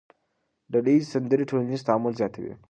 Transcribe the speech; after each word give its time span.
ډلهییزې 0.71 1.11
سندرې 1.13 1.49
ټولنیز 1.49 1.81
تعامل 1.87 2.13
زیاتوي. 2.19 2.53